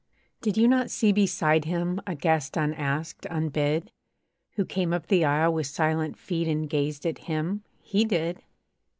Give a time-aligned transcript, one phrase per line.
[0.41, 3.91] Did you not see beside him A guest unasked, unbid?
[4.53, 7.63] Who came up the aisle with silent feet And gazed at him?
[7.83, 8.41] he did!